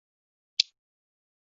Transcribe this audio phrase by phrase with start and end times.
[0.03, 0.07] 父
[0.57, 0.73] 亲戈启宗。